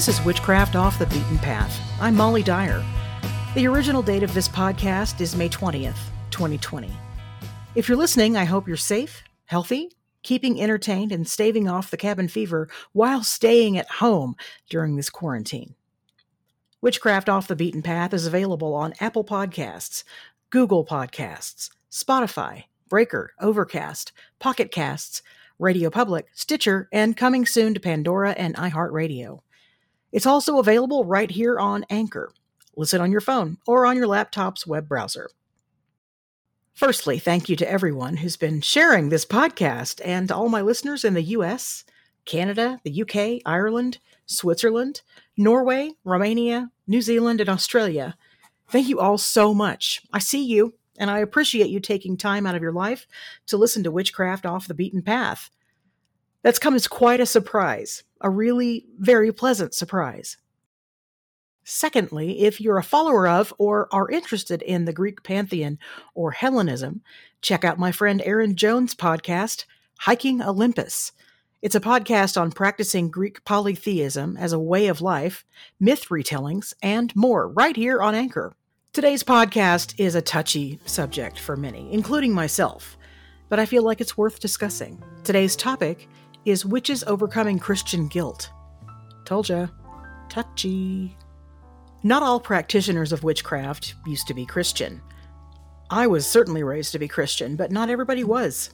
[0.00, 1.78] This is Witchcraft Off the Beaten Path.
[2.00, 2.82] I'm Molly Dyer.
[3.54, 5.98] The original date of this podcast is May 20th,
[6.30, 6.90] 2020.
[7.74, 9.92] If you're listening, I hope you're safe, healthy,
[10.22, 14.36] keeping entertained, and staving off the cabin fever while staying at home
[14.70, 15.74] during this quarantine.
[16.80, 20.02] Witchcraft Off the Beaten Path is available on Apple Podcasts,
[20.48, 25.20] Google Podcasts, Spotify, Breaker, Overcast, Pocket Casts,
[25.58, 29.40] Radio Public, Stitcher, and coming soon to Pandora and iHeartRadio.
[30.12, 32.32] It's also available right here on Anchor.
[32.76, 35.30] Listen on your phone or on your laptop's web browser.
[36.72, 41.04] Firstly, thank you to everyone who's been sharing this podcast and to all my listeners
[41.04, 41.84] in the US,
[42.24, 45.02] Canada, the UK, Ireland, Switzerland,
[45.36, 48.16] Norway, Romania, New Zealand, and Australia.
[48.68, 50.02] Thank you all so much.
[50.12, 53.06] I see you, and I appreciate you taking time out of your life
[53.46, 55.50] to listen to Witchcraft Off the Beaten Path.
[56.42, 60.36] That's come as quite a surprise, a really very pleasant surprise.
[61.64, 65.78] Secondly, if you're a follower of or are interested in the Greek pantheon
[66.14, 67.02] or Hellenism,
[67.42, 69.66] check out my friend Aaron Jones' podcast,
[70.00, 71.12] Hiking Olympus.
[71.62, 75.44] It's a podcast on practicing Greek polytheism as a way of life,
[75.78, 78.56] myth retellings, and more right here on Anchor.
[78.94, 82.96] Today's podcast is a touchy subject for many, including myself,
[83.50, 85.02] but I feel like it's worth discussing.
[85.22, 86.08] Today's topic
[86.44, 88.50] is witches overcoming Christian guilt.
[89.24, 89.68] Told ya.
[90.28, 91.16] Touchy.
[92.02, 95.02] Not all practitioners of witchcraft used to be Christian.
[95.90, 98.70] I was certainly raised to be Christian, but not everybody was.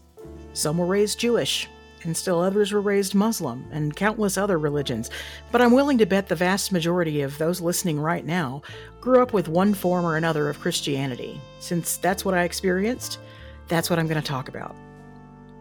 [0.53, 1.69] Some were raised Jewish,
[2.05, 5.11] and still others were raised Muslim, and countless other religions.
[5.51, 8.63] But I'm willing to bet the vast majority of those listening right now
[9.01, 11.41] grew up with one form or another of Christianity.
[11.59, 13.19] Since that's what I experienced,
[13.67, 14.77] that's what I'm going to talk about.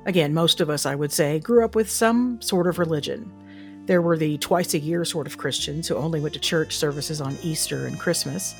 [0.05, 3.31] Again, most of us, I would say, grew up with some sort of religion.
[3.85, 7.21] There were the twice a year sort of Christians who only went to church services
[7.21, 8.55] on Easter and Christmas.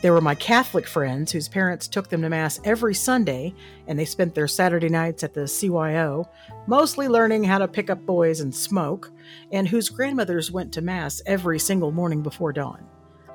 [0.00, 3.54] There were my Catholic friends whose parents took them to Mass every Sunday
[3.86, 6.26] and they spent their Saturday nights at the CYO,
[6.66, 9.10] mostly learning how to pick up boys and smoke,
[9.52, 12.86] and whose grandmothers went to Mass every single morning before dawn.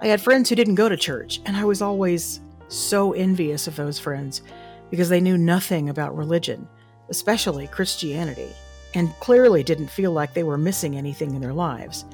[0.01, 3.75] I had friends who didn't go to church, and I was always so envious of
[3.75, 4.41] those friends
[4.89, 6.67] because they knew nothing about religion
[7.09, 8.49] especially Christianity,
[8.93, 12.05] and clearly didn't feel like they were missing anything in their lives.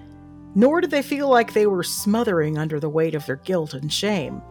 [0.55, 3.91] Nor did they feel like they were smothering under the weight of their guilt and
[3.91, 4.41] shame.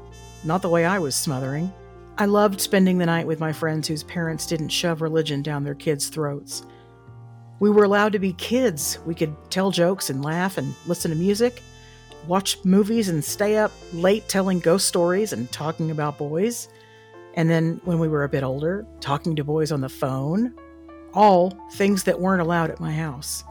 [0.45, 1.73] Not the way I was smothering.
[2.17, 5.75] I loved spending the night with my friends whose parents didn't shove religion down their
[5.75, 6.65] kids' throats.
[7.61, 8.99] We were allowed to be kids.
[9.05, 11.62] We could tell jokes and laugh and listen to music,
[12.27, 16.69] watch movies and stay up late telling ghost stories and talking about boys.
[17.35, 20.55] And then when we were a bit older, talking to boys on the phone,
[21.15, 23.45] all things that weren't allowed at my house.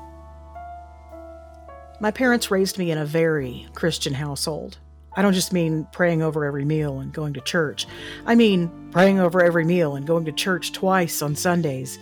[2.02, 4.78] My parents raised me in a very Christian household.
[5.16, 7.88] I don't just mean praying over every meal and going to church.
[8.26, 12.00] I mean praying over every meal and going to church twice on Sundays,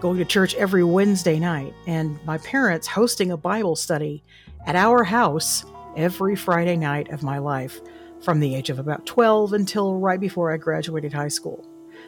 [0.00, 4.24] going to church every Wednesday night, and my parents hosting a Bible study
[4.66, 5.64] at our house
[5.96, 7.80] every Friday night of my life
[8.22, 11.66] from the age of about 12 until right before I graduated high school.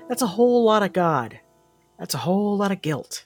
[0.09, 1.39] That's a whole lot of God.
[1.99, 3.25] That's a whole lot of guilt.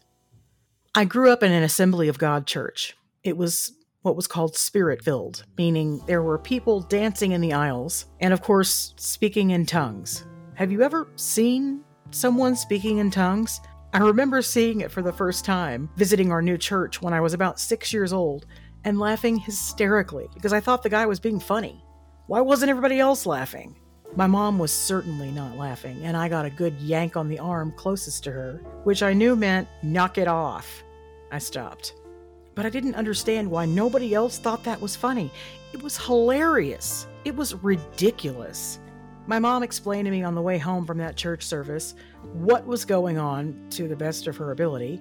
[0.94, 2.96] I grew up in an Assembly of God church.
[3.24, 3.72] It was
[4.02, 8.42] what was called spirit filled, meaning there were people dancing in the aisles and, of
[8.42, 10.26] course, speaking in tongues.
[10.54, 13.60] Have you ever seen someone speaking in tongues?
[13.94, 17.32] I remember seeing it for the first time visiting our new church when I was
[17.32, 18.46] about six years old
[18.84, 21.84] and laughing hysterically because I thought the guy was being funny.
[22.28, 23.74] Why wasn't everybody else laughing?
[24.14, 27.72] My mom was certainly not laughing, and I got a good yank on the arm
[27.76, 30.84] closest to her, which I knew meant knock it off.
[31.32, 31.94] I stopped.
[32.54, 35.32] But I didn't understand why nobody else thought that was funny.
[35.72, 37.08] It was hilarious.
[37.24, 38.78] It was ridiculous.
[39.26, 41.96] My mom explained to me on the way home from that church service
[42.34, 45.00] what was going on to the best of her ability,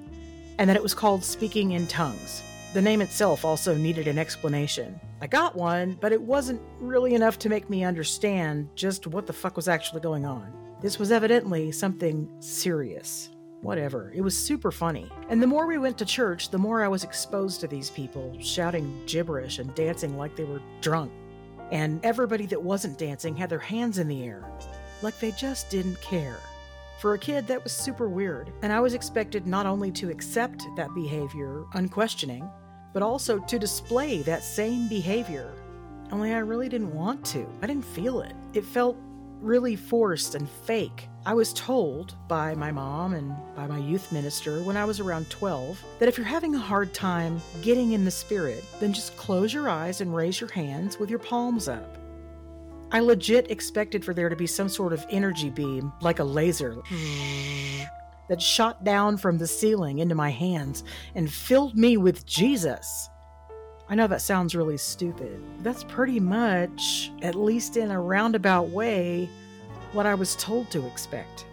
[0.57, 2.41] and that it was called speaking in tongues.
[2.73, 4.97] The name itself also needed an explanation.
[5.19, 9.33] I got one, but it wasn't really enough to make me understand just what the
[9.33, 10.53] fuck was actually going on.
[10.79, 13.29] This was evidently something serious.
[13.59, 14.13] Whatever.
[14.15, 15.11] It was super funny.
[15.27, 18.35] And the more we went to church, the more I was exposed to these people
[18.39, 21.11] shouting gibberish and dancing like they were drunk.
[21.71, 24.49] And everybody that wasn't dancing had their hands in the air,
[25.01, 26.37] like they just didn't care.
[27.01, 30.65] For a kid, that was super weird, and I was expected not only to accept
[30.75, 32.49] that behavior unquestioning,
[32.93, 35.53] but also to display that same behavior.
[36.11, 37.47] Only I really didn't want to.
[37.61, 38.33] I didn't feel it.
[38.53, 38.97] It felt
[39.41, 41.07] really forced and fake.
[41.25, 45.29] I was told by my mom and by my youth minister when I was around
[45.29, 49.53] 12 that if you're having a hard time getting in the spirit, then just close
[49.53, 51.97] your eyes and raise your hands with your palms up.
[52.91, 56.73] I legit expected for there to be some sort of energy beam, like a laser,
[56.73, 57.83] hmm.
[58.31, 60.85] That shot down from the ceiling into my hands
[61.15, 63.09] and filled me with Jesus.
[63.89, 65.43] I know that sounds really stupid.
[65.59, 69.27] That's pretty much, at least in a roundabout way,
[69.91, 71.45] what I was told to expect.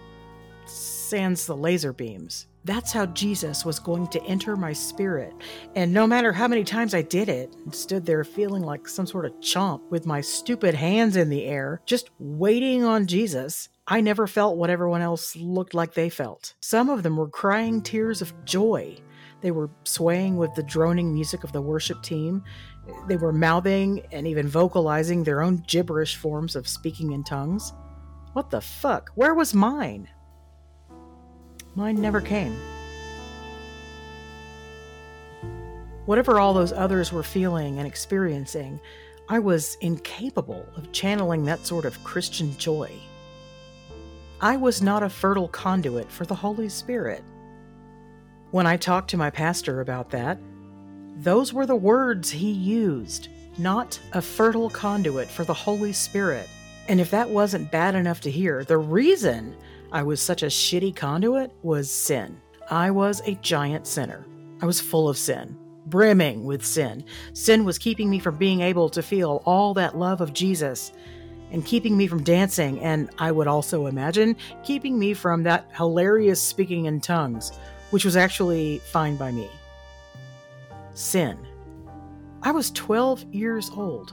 [0.66, 2.46] Sans the laser beams.
[2.64, 5.34] That's how Jesus was going to enter my spirit.
[5.74, 9.06] And no matter how many times I did it, and stood there feeling like some
[9.06, 14.02] sort of chomp with my stupid hands in the air, just waiting on Jesus, I
[14.02, 16.54] never felt what everyone else looked like they felt.
[16.60, 18.98] Some of them were crying tears of joy.
[19.40, 22.44] They were swaying with the droning music of the worship team.
[23.06, 27.72] They were mouthing and even vocalizing their own gibberish forms of speaking in tongues.
[28.34, 29.10] What the fuck?
[29.14, 30.06] Where was mine?
[31.74, 32.54] Mine never came.
[36.04, 38.80] Whatever all those others were feeling and experiencing,
[39.30, 42.90] I was incapable of channeling that sort of Christian joy.
[44.40, 47.24] I was not a fertile conduit for the Holy Spirit.
[48.52, 50.38] When I talked to my pastor about that,
[51.16, 56.48] those were the words he used not a fertile conduit for the Holy Spirit.
[56.86, 59.56] And if that wasn't bad enough to hear, the reason
[59.90, 62.40] I was such a shitty conduit was sin.
[62.70, 64.24] I was a giant sinner.
[64.62, 67.04] I was full of sin, brimming with sin.
[67.32, 70.92] Sin was keeping me from being able to feel all that love of Jesus
[71.50, 76.40] and keeping me from dancing, and I would also imagine keeping me from that hilarious
[76.40, 77.52] speaking in tongues,
[77.90, 79.48] which was actually fine by me.
[80.94, 81.38] Sin.
[82.42, 84.12] I was 12 years old.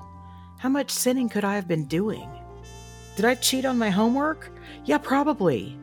[0.58, 2.30] How much sinning could I have been doing?
[3.16, 4.52] Did I cheat on my homework?
[4.86, 5.78] Yeah, probably.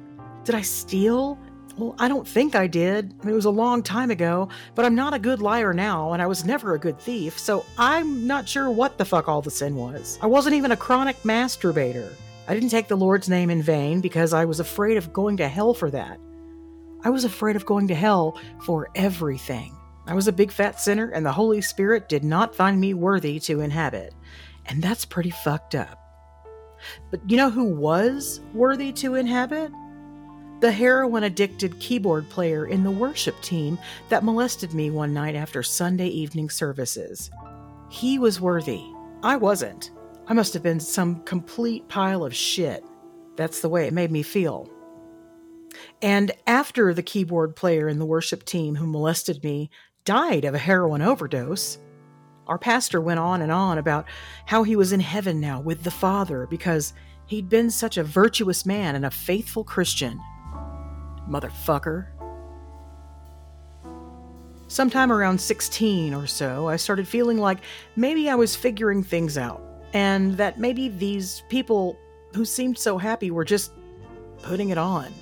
[0.44, 1.38] Did I steal?
[1.78, 3.14] Well, I don't think I did.
[3.24, 6.26] It was a long time ago, but I'm not a good liar now, and I
[6.26, 9.74] was never a good thief, so I'm not sure what the fuck all the sin
[9.76, 10.18] was.
[10.20, 12.12] I wasn't even a chronic masturbator.
[12.46, 15.48] I didn't take the Lord's name in vain because I was afraid of going to
[15.48, 16.18] hell for that.
[17.04, 19.74] I was afraid of going to hell for everything.
[20.06, 23.40] I was a big fat sinner, and the Holy Spirit did not find me worthy
[23.40, 24.14] to inhabit.
[24.66, 25.98] And that's pretty fucked up.
[27.10, 29.72] But you know who was worthy to inhabit?
[30.62, 33.80] The heroin addicted keyboard player in the worship team
[34.10, 37.32] that molested me one night after Sunday evening services.
[37.90, 38.84] He was worthy.
[39.24, 39.90] I wasn't.
[40.28, 42.84] I must have been some complete pile of shit.
[43.34, 44.70] That's the way it made me feel.
[46.00, 49.68] And after the keyboard player in the worship team who molested me
[50.04, 51.76] died of a heroin overdose,
[52.46, 54.06] our pastor went on and on about
[54.46, 56.92] how he was in heaven now with the Father because
[57.26, 60.20] he'd been such a virtuous man and a faithful Christian.
[61.28, 62.06] Motherfucker.
[64.68, 67.58] Sometime around 16 or so, I started feeling like
[67.94, 71.98] maybe I was figuring things out, and that maybe these people
[72.34, 73.72] who seemed so happy were just
[74.42, 75.12] putting it on.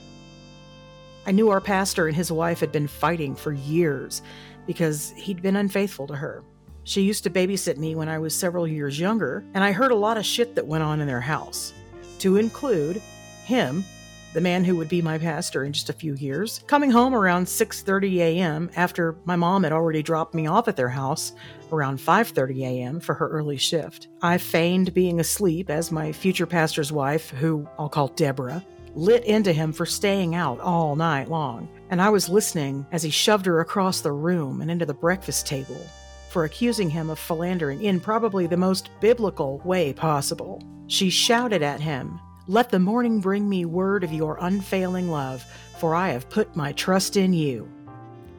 [1.27, 4.23] I knew our pastor and his wife had been fighting for years
[4.67, 6.43] because he'd been unfaithful to her.
[6.85, 9.97] She used to babysit me when I was several years younger, and I heard a
[9.97, 11.73] lot of shit that went on in their house,
[12.21, 13.03] to include
[13.45, 13.85] him,
[14.33, 17.47] the man who would be my pastor in just a few years, coming home around
[17.47, 18.71] 6:30 a.m.
[18.77, 21.33] after my mom had already dropped me off at their house
[21.73, 23.01] around 5:30 a.m.
[23.01, 24.09] for her early shift.
[24.23, 29.53] I feigned being asleep as my future pastor's wife, who I'll call Deborah, lit into
[29.53, 33.61] him for staying out all night long, and I was listening as he shoved her
[33.61, 35.81] across the room and into the breakfast table
[36.29, 40.63] for accusing him of philandering in probably the most biblical way possible.
[40.87, 42.21] She shouted at him,
[42.51, 45.47] Let the morning bring me word of your unfailing love,
[45.79, 47.71] for I have put my trust in you.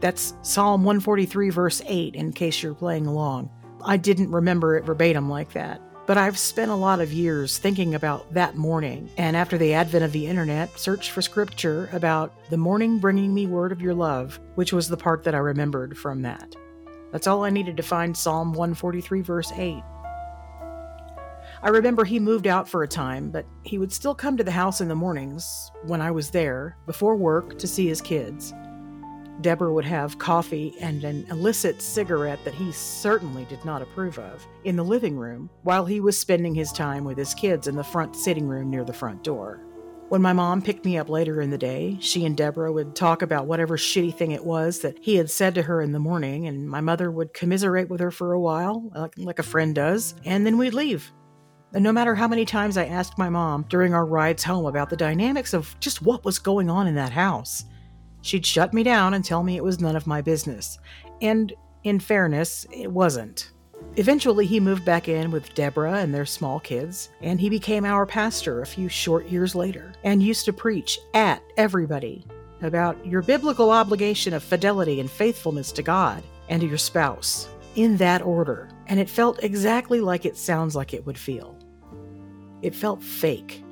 [0.02, 3.50] That's Psalm 143, verse 8, in case you're playing along.
[3.86, 5.80] I didn't remember it verbatim like that.
[6.08, 10.04] But I've spent a lot of years thinking about that morning, and after the advent
[10.04, 14.42] of the internet, searched for scripture about the morning bringing me word of your love,
[14.56, 16.54] which was the part that I remembered from that.
[17.14, 19.82] That's all I needed to find Psalm 143, verse 8.
[21.64, 24.52] I remember he moved out for a time, but he would still come to the
[24.52, 28.52] house in the mornings when I was there, before work, to see his kids.
[29.42, 34.46] Deborah would have coffee and an illicit cigarette that he certainly did not approve of
[34.64, 37.84] in the living room while he was spending his time with his kids in the
[37.84, 39.64] front sitting room near the front door.
[40.10, 43.22] When my mom picked me up later in the day, she and Deborah would talk
[43.22, 46.48] about whatever shitty thing it was that he had said to her in the morning,
[46.48, 50.16] and my mother would commiserate with her for a while, like, like a friend does,
[50.26, 51.14] and then we'd leave.
[51.74, 54.90] And no matter how many times I asked my mom during our rides home about
[54.90, 57.66] the dynamics of just what was going on in that house,
[58.22, 60.78] she'd shut me down and tell me it was none of my business.
[61.22, 63.52] And in fairness, it wasn't.
[63.96, 68.06] Eventually, he moved back in with Deborah and their small kids, and he became our
[68.06, 72.26] pastor a few short years later and used to preach at everybody
[72.62, 77.98] about your biblical obligation of fidelity and faithfulness to God and to your spouse, in
[77.98, 78.70] that order.
[78.88, 81.58] And it felt exactly like it sounds like it would feel.
[82.62, 83.64] It felt fake.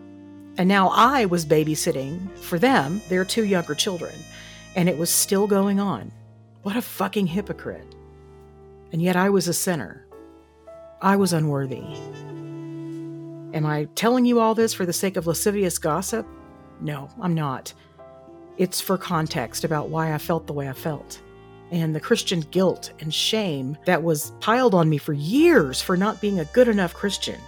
[0.57, 4.13] And now I was babysitting for them, their two younger children,
[4.75, 6.11] and it was still going on.
[6.63, 7.95] What a fucking hypocrite.
[8.91, 10.05] And yet I was a sinner.
[11.01, 11.83] I was unworthy.
[13.53, 16.27] Am I telling you all this for the sake of lascivious gossip?
[16.81, 17.73] No, I'm not.
[18.57, 21.21] It's for context about why I felt the way I felt,
[21.71, 26.19] and the Christian guilt and shame that was piled on me for years for not
[26.19, 27.39] being a good enough Christian.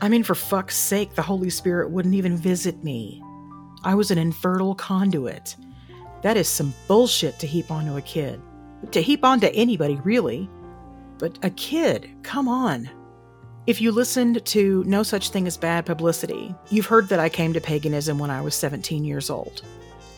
[0.00, 3.22] I mean, for fuck's sake, the Holy Spirit wouldn't even visit me.
[3.84, 5.56] I was an infertile conduit.
[6.22, 8.40] That is some bullshit to heap onto a kid.
[8.92, 10.48] To heap onto anybody, really.
[11.18, 12.90] But a kid, come on.
[13.66, 17.54] If you listened to No Such Thing as Bad Publicity, you've heard that I came
[17.54, 19.62] to paganism when I was 17 years old.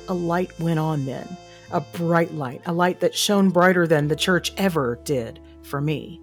[0.09, 1.29] A light went on then,
[1.71, 6.21] a bright light, a light that shone brighter than the church ever did for me.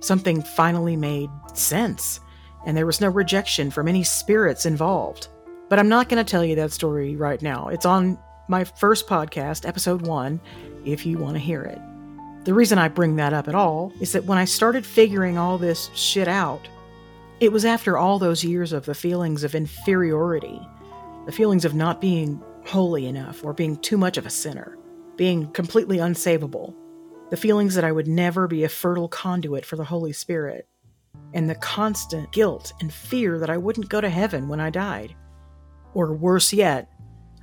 [0.00, 2.18] Something finally made sense,
[2.66, 5.28] and there was no rejection from any spirits involved.
[5.68, 7.68] But I'm not going to tell you that story right now.
[7.68, 10.40] It's on my first podcast, episode one,
[10.84, 11.78] if you want to hear it.
[12.44, 15.58] The reason I bring that up at all is that when I started figuring all
[15.58, 16.68] this shit out,
[17.40, 20.60] it was after all those years of the feelings of inferiority,
[21.26, 24.76] the feelings of not being holy enough or being too much of a sinner,
[25.16, 26.74] being completely unsavable,
[27.30, 30.68] the feelings that I would never be a fertile conduit for the Holy Spirit,
[31.34, 35.14] and the constant guilt and fear that I wouldn't go to heaven when I died.
[35.94, 36.90] Or worse yet,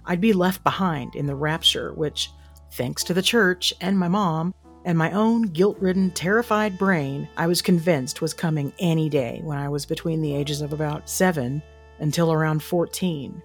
[0.06, 2.32] I'd be left behind in the rapture, which,
[2.72, 4.54] thanks to the church and my mom,
[4.86, 9.58] and my own guilt ridden, terrified brain, I was convinced was coming any day when
[9.58, 11.62] I was between the ages of about seven
[12.00, 13.42] until around 14.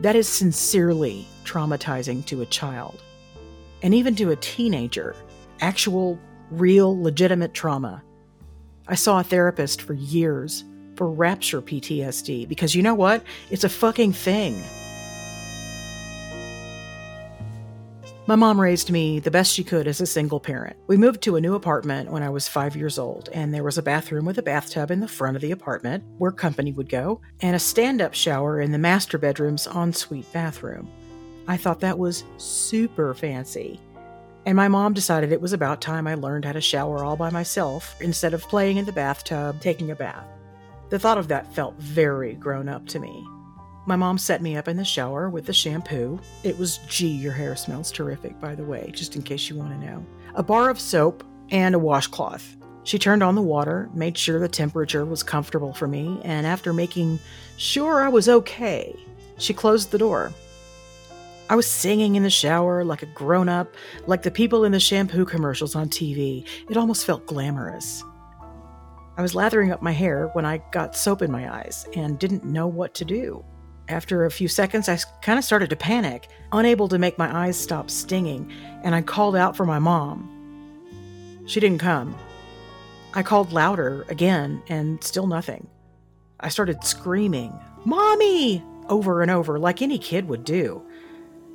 [0.00, 3.02] That is sincerely traumatizing to a child,
[3.82, 5.14] and even to a teenager.
[5.60, 6.18] Actual,
[6.50, 8.02] real, legitimate trauma.
[8.90, 10.64] I saw a therapist for years
[10.96, 13.22] for rapture PTSD because you know what?
[13.48, 14.60] It's a fucking thing.
[18.26, 20.76] My mom raised me the best she could as a single parent.
[20.88, 23.78] We moved to a new apartment when I was five years old, and there was
[23.78, 27.20] a bathroom with a bathtub in the front of the apartment where company would go,
[27.40, 30.88] and a stand up shower in the master bedroom's ensuite bathroom.
[31.46, 33.80] I thought that was super fancy.
[34.46, 37.30] And my mom decided it was about time I learned how to shower all by
[37.30, 40.26] myself instead of playing in the bathtub, taking a bath.
[40.88, 43.24] The thought of that felt very grown up to me.
[43.86, 46.20] My mom set me up in the shower with the shampoo.
[46.42, 49.72] It was, gee, your hair smells terrific, by the way, just in case you want
[49.72, 50.04] to know.
[50.34, 52.56] A bar of soap and a washcloth.
[52.84, 56.72] She turned on the water, made sure the temperature was comfortable for me, and after
[56.72, 57.18] making
[57.56, 58.96] sure I was okay,
[59.38, 60.32] she closed the door.
[61.50, 63.74] I was singing in the shower like a grown up,
[64.06, 66.46] like the people in the shampoo commercials on TV.
[66.68, 68.04] It almost felt glamorous.
[69.16, 72.44] I was lathering up my hair when I got soap in my eyes and didn't
[72.44, 73.44] know what to do.
[73.88, 77.58] After a few seconds, I kind of started to panic, unable to make my eyes
[77.58, 78.52] stop stinging,
[78.84, 81.42] and I called out for my mom.
[81.46, 82.14] She didn't come.
[83.12, 85.66] I called louder again, and still nothing.
[86.38, 87.52] I started screaming,
[87.84, 88.62] Mommy!
[88.88, 90.84] over and over, like any kid would do.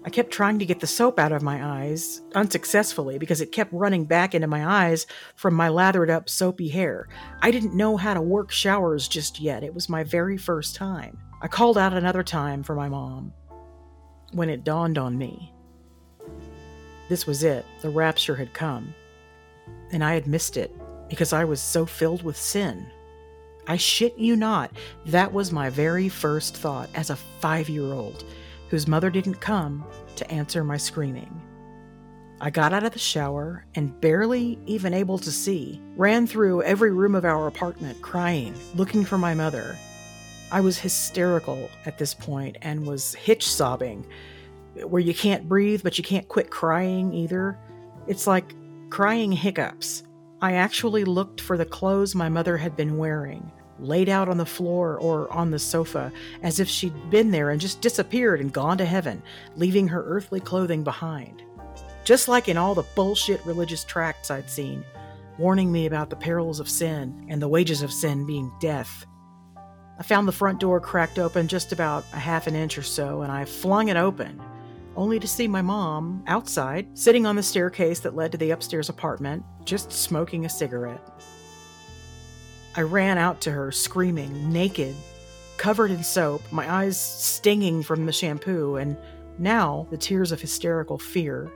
[0.05, 3.73] I kept trying to get the soap out of my eyes, unsuccessfully, because it kept
[3.73, 7.07] running back into my eyes from my lathered up soapy hair.
[7.41, 9.63] I didn't know how to work showers just yet.
[9.63, 11.17] It was my very first time.
[11.41, 13.33] I called out another time for my mom
[14.31, 15.51] when it dawned on me.
[17.09, 17.65] This was it.
[17.81, 18.93] The rapture had come.
[19.91, 20.71] And I had missed it
[21.09, 22.91] because I was so filled with sin.
[23.67, 24.71] I shit you not,
[25.07, 28.23] that was my very first thought as a five year old
[28.69, 31.41] whose mother didn't come to answer my screaming.
[32.41, 36.91] I got out of the shower and, barely even able to see, ran through every
[36.91, 39.77] room of our apartment crying, looking for my mother,
[40.51, 44.05] I was hysterical at this point and was hitch sobbing,
[44.83, 47.57] where you can't breathe, but you can't quit crying either.
[48.07, 48.55] It's like
[48.89, 50.03] crying hiccups.
[50.41, 54.45] I actually looked for the clothes my mother had been wearing, laid out on the
[54.45, 58.77] floor or on the sofa, as if she'd been there and just disappeared and gone
[58.77, 59.21] to heaven,
[59.55, 61.43] leaving her earthly clothing behind.
[62.03, 64.85] Just like in all the bullshit religious tracts I'd seen,
[65.37, 69.05] warning me about the perils of sin and the wages of sin being death.
[69.97, 73.21] I found the front door cracked open just about a half an inch or so,
[73.21, 74.41] and I flung it open,
[74.95, 78.89] only to see my mom outside, sitting on the staircase that led to the upstairs
[78.89, 81.01] apartment, just smoking a cigarette.
[82.77, 84.95] I ran out to her, screaming, naked,
[85.57, 88.97] covered in soap, my eyes stinging from the shampoo, and
[89.39, 91.49] now the tears of hysterical fear.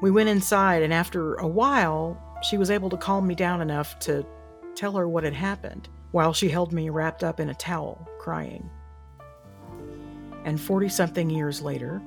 [0.00, 3.98] We went inside, and after a while, she was able to calm me down enough
[4.00, 4.24] to
[4.74, 8.70] tell her what had happened while she held me wrapped up in a towel, crying.
[10.44, 12.00] And 40 something years later,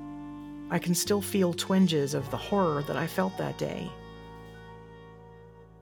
[0.70, 3.88] I can still feel twinges of the horror that I felt that day.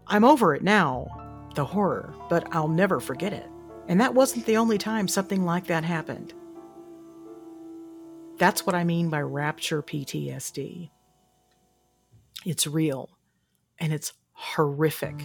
[0.06, 3.49] I'm over it now, the horror, but I'll never forget it.
[3.88, 6.35] And that wasn't the only time something like that happened.
[8.38, 10.90] That's what I mean by rapture PTSD.
[12.45, 13.11] It's real
[13.81, 15.17] and it's horrific.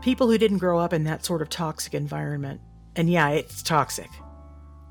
[0.00, 2.60] People who didn't grow up in that sort of toxic environment,
[2.96, 4.08] and yeah, it's toxic,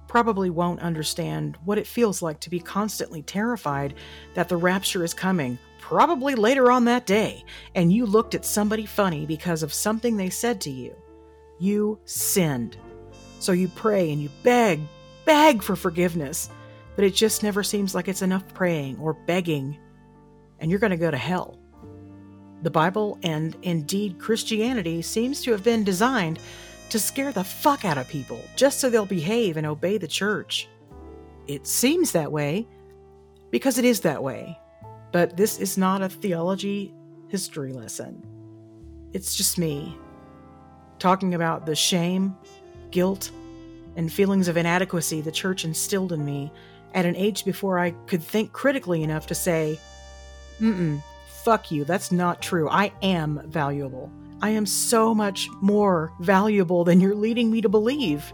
[0.07, 3.93] probably won't understand what it feels like to be constantly terrified
[4.35, 7.43] that the rapture is coming, probably later on that day,
[7.75, 10.95] and you looked at somebody funny because of something they said to you.
[11.59, 12.77] You sinned.
[13.39, 14.81] So you pray and you beg,
[15.25, 16.49] beg for forgiveness,
[16.95, 19.77] but it just never seems like it's enough praying or begging,
[20.59, 21.59] and you're going to go to hell.
[22.61, 26.39] The Bible and indeed Christianity seems to have been designed
[26.89, 30.67] to scare the fuck out of people just so they'll behave and obey the church.
[31.47, 32.67] It seems that way
[33.51, 34.59] because it is that way.
[35.11, 36.93] But this is not a theology
[37.27, 38.23] history lesson.
[39.13, 39.97] It's just me
[40.99, 42.35] talking about the shame,
[42.91, 43.31] guilt,
[43.95, 46.51] and feelings of inadequacy the church instilled in me
[46.93, 49.79] at an age before I could think critically enough to say,
[50.59, 52.67] mm fuck you, that's not true.
[52.69, 54.11] I am valuable.
[54.41, 58.33] I am so much more valuable than you're leading me to believe.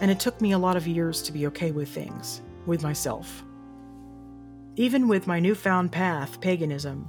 [0.00, 3.42] And it took me a lot of years to be okay with things, with myself.
[4.76, 7.08] Even with my newfound path, paganism,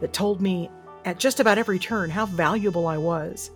[0.00, 0.70] that told me
[1.04, 3.50] at just about every turn how valuable I was.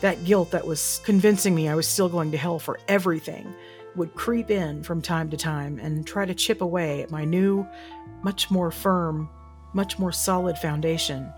[0.00, 3.54] That guilt that was convincing me I was still going to hell for everything
[3.96, 7.66] would creep in from time to time and try to chip away at my new,
[8.22, 9.28] much more firm,
[9.74, 11.30] much more solid foundation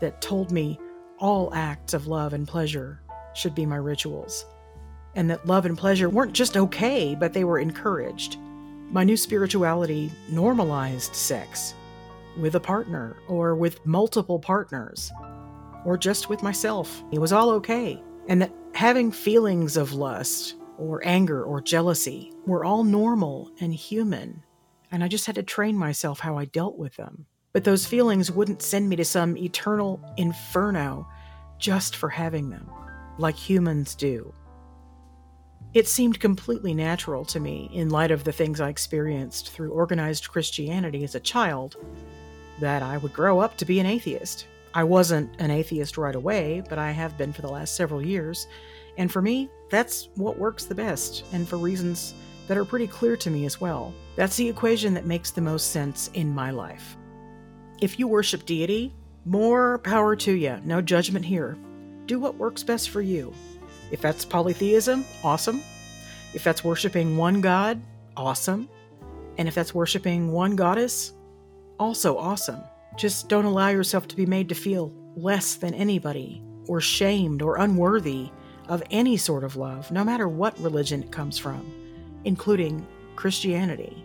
[0.00, 0.78] that told me
[1.18, 3.00] all acts of love and pleasure
[3.34, 4.44] should be my rituals,
[5.14, 8.36] and that love and pleasure weren't just okay, but they were encouraged.
[8.92, 11.74] My new spirituality normalized sex
[12.38, 15.10] with a partner, or with multiple partners,
[15.86, 17.02] or just with myself.
[17.10, 22.66] It was all okay, and that having feelings of lust, or anger, or jealousy were
[22.66, 24.42] all normal and human,
[24.90, 27.24] and I just had to train myself how I dealt with them.
[27.54, 31.08] But those feelings wouldn't send me to some eternal inferno
[31.58, 32.70] just for having them,
[33.16, 34.34] like humans do.
[35.74, 40.28] It seemed completely natural to me, in light of the things I experienced through organized
[40.28, 41.76] Christianity as a child,
[42.60, 44.46] that I would grow up to be an atheist.
[44.74, 48.48] I wasn't an atheist right away, but I have been for the last several years,
[48.98, 52.12] and for me, that's what works the best, and for reasons
[52.48, 53.94] that are pretty clear to me as well.
[54.14, 56.98] That's the equation that makes the most sense in my life.
[57.80, 58.92] If you worship deity,
[59.24, 60.60] more power to you.
[60.64, 61.56] No judgment here.
[62.04, 63.32] Do what works best for you.
[63.92, 65.62] If that's polytheism, awesome.
[66.34, 67.80] If that's worshiping one god,
[68.16, 68.68] awesome.
[69.38, 71.12] And if that's worshiping one goddess,
[71.78, 72.60] also awesome.
[72.96, 77.58] Just don't allow yourself to be made to feel less than anybody, or shamed or
[77.58, 78.30] unworthy
[78.68, 81.72] of any sort of love, no matter what religion it comes from,
[82.24, 84.04] including Christianity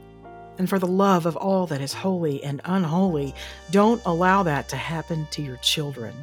[0.58, 3.34] and for the love of all that is holy and unholy,
[3.72, 6.14] don't allow that to happen to your children.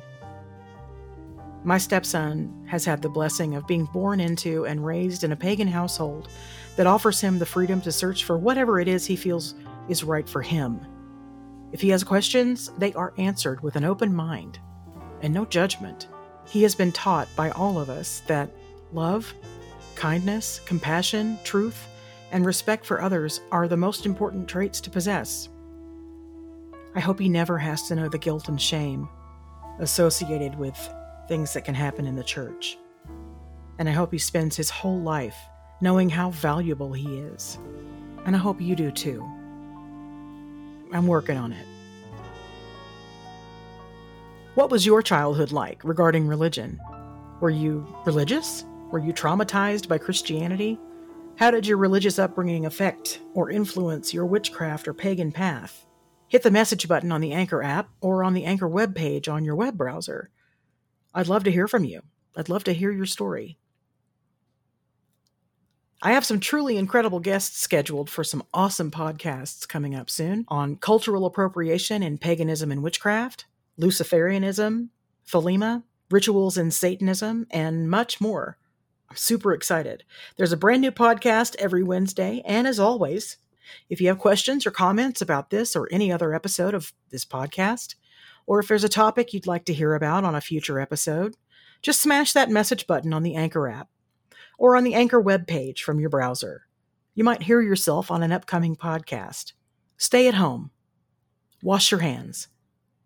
[1.64, 5.66] My stepson has had the blessing of being born into and raised in a pagan
[5.68, 6.28] household
[6.76, 9.54] that offers him the freedom to search for whatever it is he feels
[9.88, 10.78] is right for him.
[11.72, 14.58] If he has questions, they are answered with an open mind
[15.22, 16.08] and no judgment.
[16.46, 18.50] He has been taught by all of us that
[18.92, 19.32] love,
[19.94, 21.88] kindness, compassion, truth,
[22.30, 25.48] and respect for others are the most important traits to possess.
[26.94, 29.08] I hope he never has to know the guilt and shame
[29.80, 30.76] associated with
[31.28, 32.78] things that can happen in the church.
[33.78, 35.36] And I hope he spends his whole life
[35.80, 37.58] knowing how valuable he is.
[38.24, 39.22] And I hope you do too.
[40.92, 41.66] I'm working on it.
[44.54, 46.80] What was your childhood like regarding religion?
[47.40, 48.64] Were you religious?
[48.92, 50.78] Were you traumatized by Christianity?
[51.36, 55.84] How did your religious upbringing affect or influence your witchcraft or pagan path?
[56.34, 59.54] hit the message button on the Anchor app or on the Anchor webpage on your
[59.54, 60.30] web browser.
[61.14, 62.02] I'd love to hear from you.
[62.36, 63.56] I'd love to hear your story.
[66.02, 70.76] I have some truly incredible guests scheduled for some awesome podcasts coming up soon on
[70.76, 73.46] cultural appropriation in paganism and witchcraft,
[73.80, 74.88] Luciferianism,
[75.26, 78.58] Thelema, rituals in Satanism, and much more.
[79.08, 80.04] I'm super excited.
[80.36, 83.38] There's a brand new podcast every Wednesday, and as always,
[83.88, 87.94] if you have questions or comments about this or any other episode of this podcast,
[88.46, 91.36] or if there's a topic you'd like to hear about on a future episode,
[91.82, 93.88] just smash that message button on the Anchor app
[94.58, 96.66] or on the Anchor webpage from your browser.
[97.14, 99.52] You might hear yourself on an upcoming podcast.
[99.96, 100.70] Stay at home.
[101.62, 102.48] Wash your hands.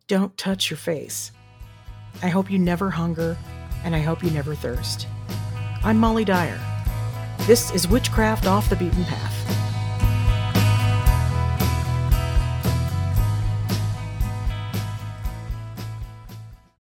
[0.07, 1.33] Don't touch your face.
[2.23, 3.37] I hope you never hunger,
[3.85, 5.07] and I hope you never thirst.
[5.85, 6.59] I'm Molly Dyer.
[7.41, 9.58] This is Witchcraft Off the Beaten Path.